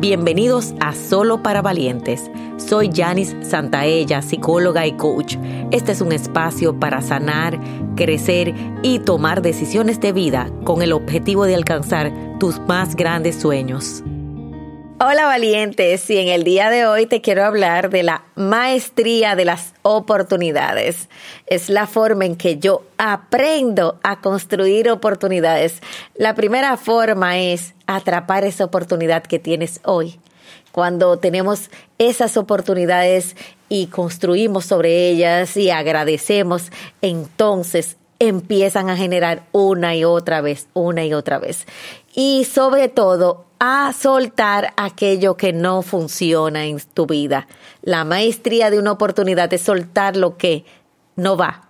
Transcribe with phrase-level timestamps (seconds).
[0.00, 2.30] Bienvenidos a Solo para Valientes.
[2.56, 5.36] Soy Janice Santaella, psicóloga y coach.
[5.72, 7.60] Este es un espacio para sanar,
[7.96, 14.02] crecer y tomar decisiones de vida con el objetivo de alcanzar tus más grandes sueños.
[15.02, 19.46] Hola valientes y en el día de hoy te quiero hablar de la maestría de
[19.46, 21.08] las oportunidades.
[21.46, 25.80] Es la forma en que yo aprendo a construir oportunidades.
[26.16, 30.20] La primera forma es atrapar esa oportunidad que tienes hoy.
[30.70, 33.36] Cuando tenemos esas oportunidades
[33.70, 36.70] y construimos sobre ellas y agradecemos,
[37.00, 41.66] entonces empiezan a generar una y otra vez, una y otra vez.
[42.14, 47.46] Y sobre todo, a soltar aquello que no funciona en tu vida.
[47.82, 50.64] La maestría de una oportunidad es soltar lo que
[51.14, 51.68] no va.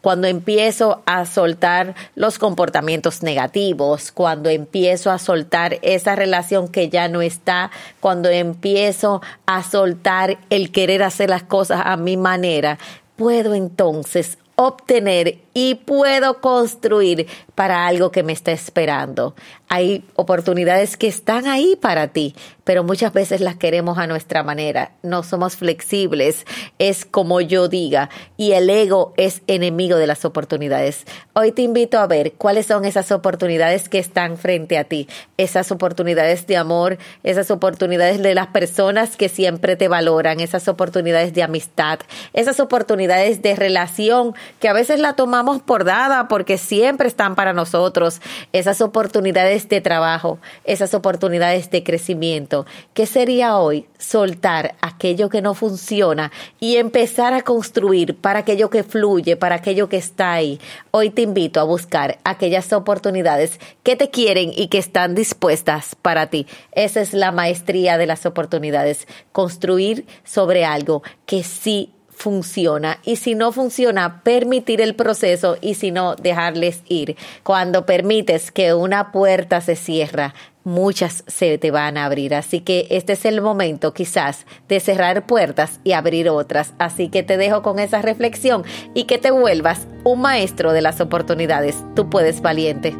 [0.00, 7.06] Cuando empiezo a soltar los comportamientos negativos, cuando empiezo a soltar esa relación que ya
[7.06, 12.78] no está, cuando empiezo a soltar el querer hacer las cosas a mi manera,
[13.16, 19.34] puedo entonces obtener y puedo construir para algo que me está esperando.
[19.68, 22.34] Hay oportunidades que están ahí para ti,
[22.64, 24.92] pero muchas veces las queremos a nuestra manera.
[25.02, 26.46] No somos flexibles,
[26.78, 31.04] es como yo diga, y el ego es enemigo de las oportunidades.
[31.34, 35.70] Hoy te invito a ver cuáles son esas oportunidades que están frente a ti, esas
[35.70, 41.42] oportunidades de amor, esas oportunidades de las personas que siempre te valoran, esas oportunidades de
[41.42, 42.00] amistad,
[42.32, 47.54] esas oportunidades de relación que a veces la tomamos por dada porque siempre están para
[47.54, 48.20] nosotros
[48.52, 52.66] esas oportunidades de trabajo, esas oportunidades de crecimiento.
[52.92, 58.82] ¿Qué sería hoy soltar aquello que no funciona y empezar a construir para aquello que
[58.82, 60.60] fluye, para aquello que está ahí?
[60.90, 66.26] Hoy te invito a buscar aquellas oportunidades que te quieren y que están dispuestas para
[66.26, 66.46] ti.
[66.72, 73.34] Esa es la maestría de las oportunidades, construir sobre algo que sí funciona y si
[73.34, 77.16] no funciona, permitir el proceso y si no, dejarles ir.
[77.42, 82.34] Cuando permites que una puerta se cierra, muchas se te van a abrir.
[82.34, 86.74] Así que este es el momento quizás de cerrar puertas y abrir otras.
[86.78, 88.64] Así que te dejo con esa reflexión
[88.94, 91.76] y que te vuelvas un maestro de las oportunidades.
[91.96, 92.94] Tú puedes valiente.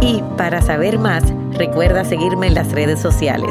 [0.00, 3.50] Y para saber más, recuerda seguirme en las redes sociales.